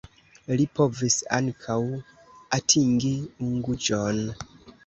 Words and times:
Li 0.59 0.63
povis 0.79 1.17
ankaŭ 1.39 1.77
atingi 2.59 3.15
Unguĵon. 3.49 4.27